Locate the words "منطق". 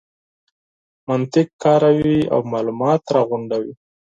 1.07-1.47